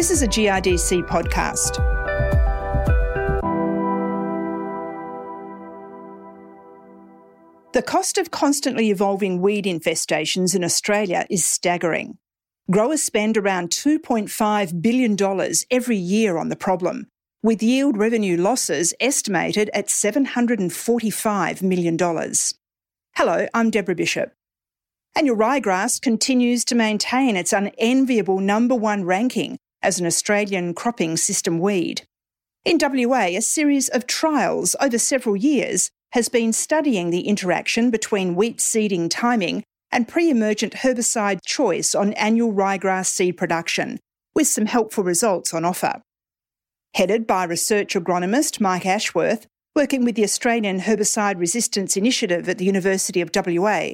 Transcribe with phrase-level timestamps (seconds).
[0.00, 1.76] This is a GRDC podcast.
[7.74, 12.16] The cost of constantly evolving weed infestations in Australia is staggering.
[12.70, 17.08] Growers spend around $2.5 billion every year on the problem,
[17.42, 21.98] with yield revenue losses estimated at $745 million.
[23.16, 24.32] Hello, I'm Deborah Bishop.
[25.14, 31.58] Annual ryegrass continues to maintain its unenviable number one ranking as an Australian cropping system
[31.58, 32.02] weed.
[32.64, 38.34] In WA, a series of trials over several years has been studying the interaction between
[38.34, 43.98] wheat seeding timing and pre emergent herbicide choice on annual ryegrass seed production,
[44.34, 46.02] with some helpful results on offer.
[46.94, 52.64] Headed by research agronomist Mike Ashworth, working with the Australian Herbicide Resistance Initiative at the
[52.64, 53.92] University of WA,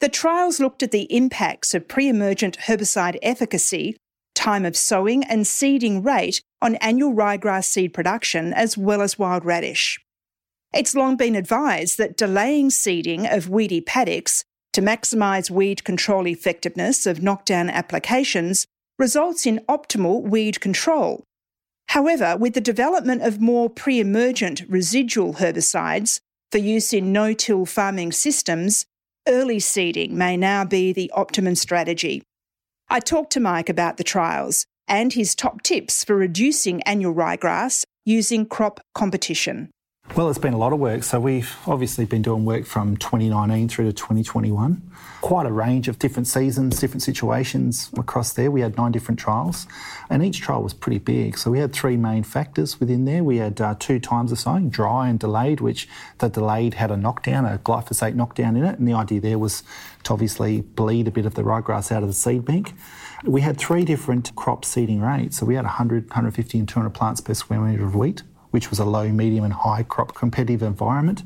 [0.00, 3.96] the trials looked at the impacts of pre emergent herbicide efficacy,
[4.36, 9.44] time of sowing, and seeding rate on annual ryegrass seed production, as well as wild
[9.44, 9.98] radish.
[10.72, 17.06] It's long been advised that delaying seeding of weedy paddocks to maximise weed control effectiveness
[17.06, 18.66] of knockdown applications
[18.98, 21.24] results in optimal weed control.
[21.88, 26.20] However, with the development of more pre emergent residual herbicides
[26.52, 28.84] for use in no till farming systems,
[29.26, 32.22] early seeding may now be the optimum strategy.
[32.88, 37.84] I talked to Mike about the trials and his top tips for reducing annual ryegrass
[38.04, 39.70] using crop competition.
[40.14, 41.02] Well, it's been a lot of work.
[41.02, 44.80] So we've obviously been doing work from 2019 through to 2021.
[45.20, 48.50] Quite a range of different seasons, different situations across there.
[48.50, 49.66] We had nine different trials,
[50.08, 51.36] and each trial was pretty big.
[51.36, 53.22] So we had three main factors within there.
[53.24, 55.86] We had uh, two times of sowing, dry and delayed, which
[56.18, 59.64] the delayed had a knockdown, a glyphosate knockdown in it, and the idea there was
[60.04, 62.72] to obviously bleed a bit of the ryegrass out of the seed bank.
[63.24, 65.36] We had three different crop seeding rates.
[65.38, 68.22] So we had 100, 150, and 200 plants per square metre of wheat
[68.56, 71.22] which was a low, medium, and high crop competitive environment.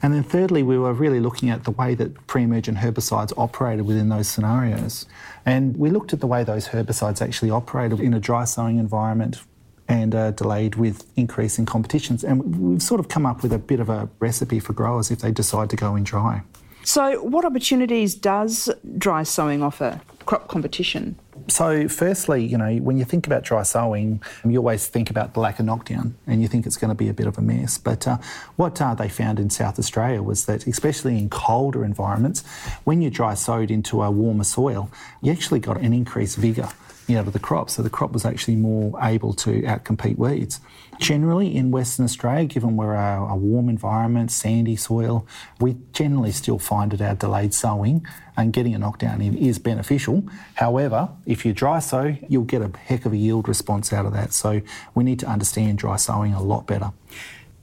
[0.00, 4.08] And then thirdly, we were really looking at the way that pre-emergent herbicides operated within
[4.08, 5.04] those scenarios.
[5.44, 9.42] And we looked at the way those herbicides actually operated in a dry sowing environment
[9.88, 12.24] and uh, delayed with increasing competitions.
[12.24, 15.18] And we've sort of come up with a bit of a recipe for growers if
[15.18, 16.40] they decide to go in dry.
[16.82, 21.18] So, what opportunities does dry sowing offer crop competition?
[21.48, 25.40] So, firstly, you know, when you think about dry sowing, you always think about the
[25.40, 27.78] lack of knockdown and you think it's going to be a bit of a mess.
[27.78, 28.18] But uh,
[28.56, 32.44] what uh, they found in South Australia was that, especially in colder environments,
[32.84, 34.90] when you dry sowed into a warmer soil,
[35.22, 36.68] you actually got an increased vigour
[37.10, 37.70] out of the crop.
[37.70, 40.60] So the crop was actually more able to outcompete weeds.
[41.00, 45.26] Generally, in Western Australia, given we're a, a warm environment, sandy soil,
[45.58, 48.06] we generally still find that our delayed sowing
[48.36, 50.24] and getting a knockdown in is beneficial.
[50.54, 54.12] However, if you dry sow, you'll get a heck of a yield response out of
[54.12, 54.32] that.
[54.32, 54.60] So
[54.94, 56.92] we need to understand dry sowing a lot better.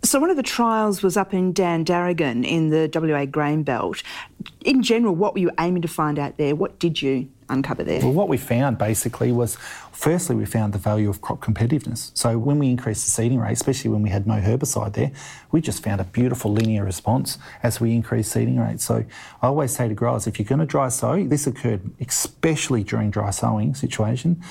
[0.02, 4.02] So, one of the trials was up in Dandaragan in the WA grain belt.
[4.64, 6.56] In general, what were you aiming to find out there?
[6.56, 8.00] What did you uncover there?
[8.02, 9.58] Well, what we found basically was
[9.92, 12.12] firstly, we found the value of crop competitiveness.
[12.14, 15.12] So, when we increased the seeding rate, especially when we had no herbicide there,
[15.52, 18.84] we just found a beautiful linear response as we increased seeding rates.
[18.84, 19.06] So,
[19.42, 23.12] I always say to growers if you're going to dry sow, this occurred especially during
[23.12, 24.42] dry sowing situation,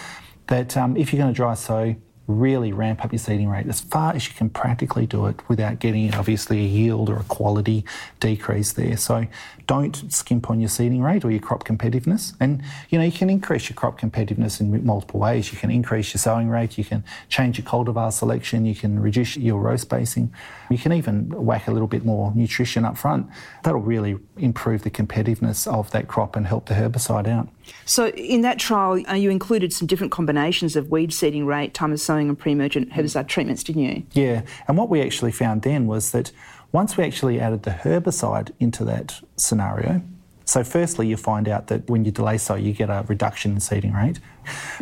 [0.48, 1.97] that um, if you're going to dry sow,
[2.28, 5.78] really ramp up your seeding rate as far as you can practically do it without
[5.78, 7.84] getting obviously a yield or a quality
[8.21, 8.97] decrease there.
[8.99, 9.27] So
[9.66, 12.34] don't skimp on your seeding rate or your crop competitiveness.
[12.39, 15.50] And you know, you can increase your crop competitiveness in multiple ways.
[15.53, 19.37] You can increase your sowing rate, you can change your cultivar selection, you can reduce
[19.37, 20.33] your row spacing,
[20.71, 23.27] you can even whack a little bit more nutrition up front.
[23.62, 27.49] That'll really improve the competitiveness of that crop and help the herbicide out.
[27.84, 31.93] So in that trial, uh, you included some different combinations of weed seeding rate, time
[31.93, 34.03] of sowing and pre-emergent herbicide treatments, didn't you?
[34.12, 36.33] Yeah, and what we actually found then was that
[36.73, 40.03] once we actually added the herbicide into that scenario,
[40.48, 43.60] so firstly, you find out that when you delay sow, you get a reduction in
[43.60, 44.18] seeding rate.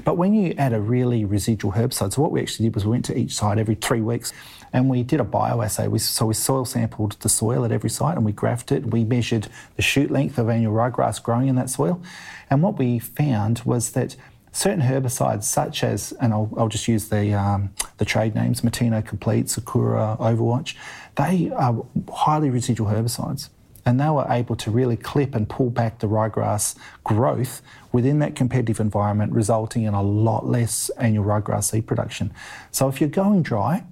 [0.05, 2.93] But when you add a really residual herbicide, so what we actually did was we
[2.93, 4.33] went to each site every three weeks
[4.73, 5.91] and we did a bioassay.
[5.91, 8.93] We, so we soil sampled the soil at every site and we graphed it.
[8.93, 12.01] We measured the shoot length of annual ryegrass growing in that soil.
[12.49, 14.15] And what we found was that
[14.53, 19.05] certain herbicides, such as, and I'll, I'll just use the, um, the trade names, Mateno
[19.05, 20.77] Complete, Sakura, Overwatch,
[21.17, 23.49] they are highly residual herbicides.
[23.87, 26.75] And they were able to really clip and pull back the ryegrass
[27.05, 27.63] growth
[27.93, 32.33] within that competitive environment, resulting in a lot less annual ryegrass seed production.
[32.73, 33.85] So if you're going dry,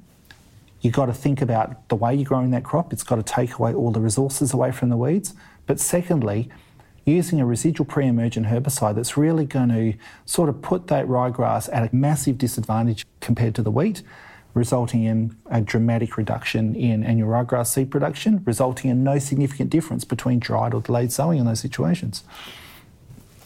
[0.80, 2.92] you've got to think about the way you're growing that crop.
[2.92, 5.32] It's got to take away all the resources away from the weeds.
[5.66, 6.50] But secondly,
[7.04, 9.94] using a residual pre emergent herbicide that's really going to
[10.26, 14.02] sort of put that ryegrass at a massive disadvantage compared to the wheat,
[14.54, 20.04] resulting in a dramatic reduction in annual ryegrass seed production, resulting in no significant difference
[20.04, 22.24] between dried or delayed sowing in those situations.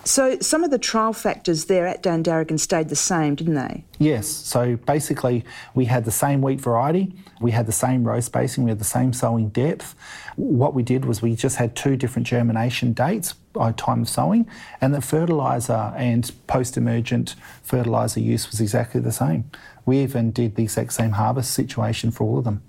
[0.04, 3.84] So some of the trial factors there at Dandaragan stayed the same, didn't they?
[3.98, 4.26] Yes.
[4.26, 8.70] So basically, we had the same wheat variety, we had the same row spacing, we
[8.70, 9.94] had the same sowing depth.
[10.36, 14.48] What we did was we just had two different germination dates by time of sowing,
[14.80, 19.50] and the fertiliser and post-emergent fertiliser use was exactly the same.
[19.84, 22.62] We even did the exact same harvest situation for all of them.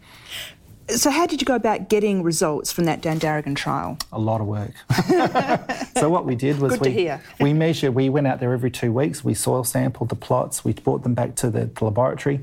[0.89, 3.97] So, how did you go about getting results from that Dandaragan trial?
[4.11, 4.73] A lot of work.
[5.97, 9.23] so, what we did was we, we measured, we went out there every two weeks,
[9.23, 12.39] we soil sampled the plots, we brought them back to the, the laboratory,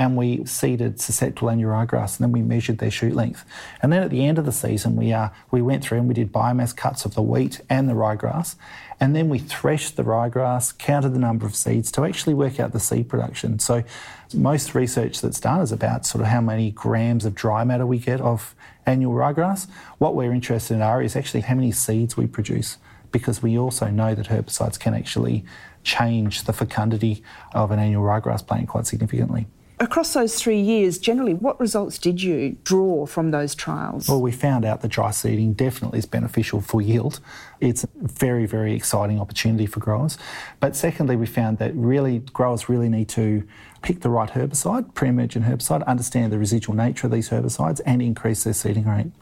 [0.00, 3.44] and we seeded susceptible annual ryegrass, and then we measured their shoot length.
[3.82, 6.14] And then at the end of the season, we, uh, we went through and we
[6.14, 8.56] did biomass cuts of the wheat and the ryegrass,
[8.98, 12.72] and then we threshed the ryegrass, counted the number of seeds to actually work out
[12.72, 13.58] the seed production.
[13.58, 13.84] So
[14.32, 17.98] most research that's done is about sort of how many grams of dry matter we
[17.98, 18.54] get of
[18.86, 19.68] annual ryegrass.
[19.98, 22.78] What we're interested in are is actually how many seeds we produce
[23.12, 25.44] because we also know that herbicides can actually
[25.84, 29.46] change the fecundity of an annual ryegrass plant quite significantly.
[29.82, 34.10] Across those three years, generally, what results did you draw from those trials?
[34.10, 37.18] Well, we found out that dry seeding definitely is beneficial for yield.
[37.60, 40.18] It's a very, very exciting opportunity for growers.
[40.60, 43.42] But secondly, we found that really growers really need to
[43.80, 48.44] pick the right herbicide, pre-emergent herbicide, understand the residual nature of these herbicides and increase
[48.44, 49.12] their seeding rate.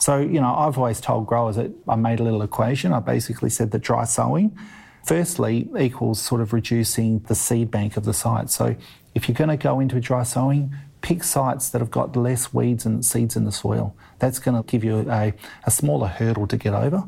[0.00, 2.92] So, you know, I've always told growers that I made a little equation.
[2.92, 4.58] I basically said that dry sowing
[5.04, 8.50] firstly equals sort of reducing the seed bank of the site.
[8.50, 8.76] So
[9.14, 12.52] if you're going to go into a dry sowing, pick sites that have got less
[12.52, 13.94] weeds and seeds in the soil.
[14.18, 15.32] That's going to give you a,
[15.64, 17.04] a smaller hurdle to get over.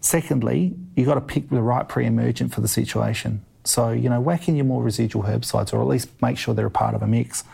[0.00, 3.44] Secondly, you've got to pick the right pre-emergent for the situation.
[3.64, 6.66] So, you know, whack in your more residual herbicides or at least make sure they're
[6.66, 7.44] a part of a mix.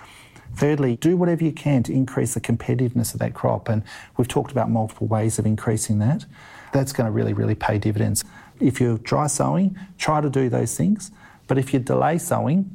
[0.56, 3.68] Thirdly, do whatever you can to increase the competitiveness of that crop.
[3.68, 3.84] And
[4.16, 6.24] we've talked about multiple ways of increasing that.
[6.72, 8.24] That's going to really, really pay dividends.
[8.60, 11.10] If you're dry sowing, try to do those things.
[11.46, 12.70] But if you delay sowing,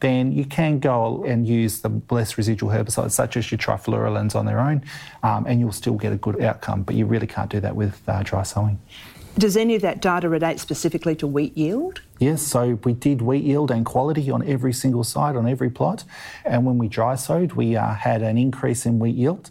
[0.00, 4.46] then you can go and use the less residual herbicides, such as your trifluralins on
[4.46, 4.82] their own,
[5.22, 6.82] um, and you'll still get a good outcome.
[6.82, 8.80] But you really can't do that with uh, dry sowing.
[9.38, 12.00] Does any of that data relate specifically to wheat yield?
[12.18, 16.04] Yes, so we did wheat yield and quality on every single site, on every plot.
[16.44, 19.50] And when we dry sowed, we uh, had an increase in wheat yield.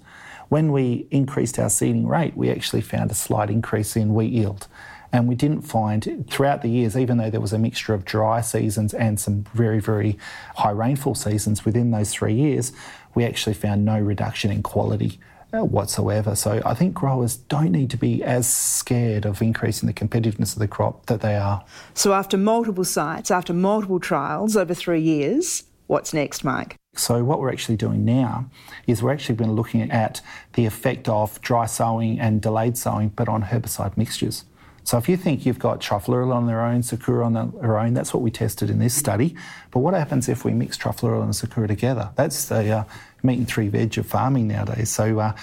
[0.50, 4.68] When we increased our seeding rate, we actually found a slight increase in wheat yield.
[5.12, 8.42] And we didn't find throughout the years, even though there was a mixture of dry
[8.42, 10.18] seasons and some very, very
[10.56, 12.72] high rainfall seasons within those three years,
[13.16, 15.20] we actually found no reduction in quality
[15.52, 16.36] uh, whatsoever.
[16.36, 20.60] So I think growers don't need to be as scared of increasing the competitiveness of
[20.60, 21.64] the crop that they are.
[21.94, 26.76] So after multiple sites, after multiple trials over three years, what's next, Mike?
[26.94, 28.50] So what we're actually doing now
[28.86, 30.22] is we're actually been looking at
[30.54, 34.44] the effect of dry sowing and delayed sowing, but on herbicide mixtures.
[34.84, 38.14] So if you think you've got trifluralin on their own, Sakura on their own, that's
[38.14, 39.36] what we tested in this study.
[39.72, 42.10] But what happens if we mix trifluralin and Sakura together?
[42.16, 42.84] That's the uh,
[43.24, 44.90] meat and three veg of farming nowadays.
[44.90, 45.36] So, uh,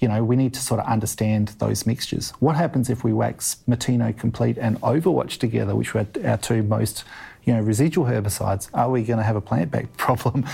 [0.00, 2.30] you know, we need to sort of understand those mixtures.
[2.40, 7.04] What happens if we wax Mateno Complete and Overwatch together, which were our two most,
[7.44, 8.68] you know, residual herbicides?
[8.74, 10.44] Are we going to have a plant back problem?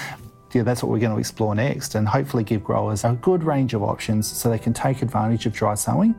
[0.53, 3.75] Yeah, that's what we're going to explore next and hopefully give growers a good range
[3.75, 6.15] of options so they can take advantage of dry sowing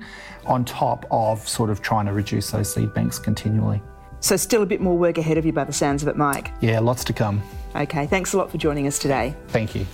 [0.45, 3.81] on top of sort of trying to reduce those seed banks continually.
[4.21, 6.51] So, still a bit more work ahead of you by the sounds of it, Mike.
[6.59, 7.41] Yeah, lots to come.
[7.75, 9.33] Okay, thanks a lot for joining us today.
[9.47, 9.85] Thank you.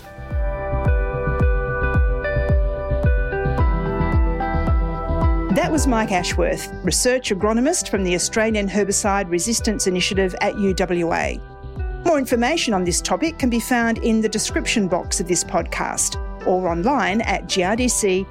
[5.56, 11.40] That was Mike Ashworth, research agronomist from the Australian Herbicide Resistance Initiative at UWA.
[12.06, 16.16] More information on this topic can be found in the description box of this podcast
[16.46, 18.22] or online at grdc.com.au.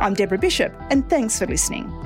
[0.00, 1.99] I'm Deborah Bishop, and thanks for listening.